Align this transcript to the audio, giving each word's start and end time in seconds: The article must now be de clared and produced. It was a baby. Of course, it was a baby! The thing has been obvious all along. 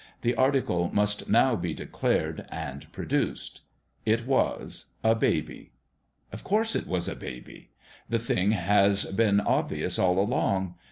The 0.21 0.33
article 0.33 0.89
must 0.91 1.29
now 1.29 1.55
be 1.55 1.75
de 1.75 1.85
clared 1.85 2.47
and 2.49 2.91
produced. 2.91 3.61
It 4.03 4.25
was 4.25 4.87
a 5.03 5.13
baby. 5.13 5.73
Of 6.31 6.43
course, 6.43 6.75
it 6.75 6.87
was 6.87 7.07
a 7.07 7.15
baby! 7.15 7.69
The 8.09 8.17
thing 8.17 8.49
has 8.49 9.05
been 9.05 9.39
obvious 9.39 9.99
all 9.99 10.17
along. 10.17 10.73